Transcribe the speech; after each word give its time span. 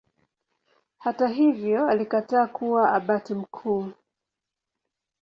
Hata 0.97 1.27
hivyo 1.27 1.87
alikataa 1.87 2.47
kuwa 2.47 2.93
Abati 2.93 3.33
mkuu. 3.33 3.91